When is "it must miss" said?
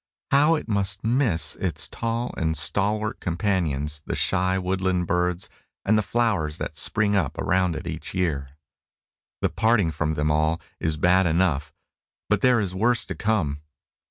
0.55-1.55